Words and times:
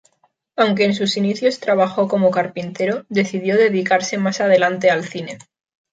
Aunque 0.55 0.85
en 0.85 0.95
sus 0.95 1.15
inicios 1.15 1.59
trabajó 1.59 2.07
como 2.07 2.31
carpintero, 2.31 3.05
decidió 3.09 3.55
dedicarse 3.55 4.17
más 4.17 4.41
adelante 4.41 4.89
al 4.89 5.03
cine. 5.03 5.37